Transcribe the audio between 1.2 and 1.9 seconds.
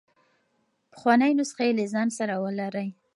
نسخې له